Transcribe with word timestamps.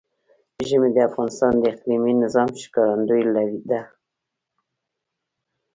ژمی 0.67 0.89
د 0.93 0.97
افغانستان 1.09 1.53
د 1.57 1.63
اقلیمي 1.73 2.13
نظام 2.23 2.49
ښکارندوی 2.61 3.43
ده. 3.69 3.81